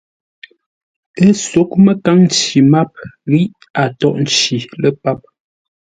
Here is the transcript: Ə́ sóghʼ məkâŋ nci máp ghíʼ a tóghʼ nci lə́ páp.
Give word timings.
Ə́ 1.23 1.29
sóghʼ 1.47 1.71
məkâŋ 1.85 2.17
nci 2.27 2.57
máp 2.71 2.91
ghíʼ 3.29 3.51
a 3.81 3.83
tóghʼ 3.99 4.17
nci 4.23 4.55
lə́ 4.81 4.91
páp. 5.01 5.19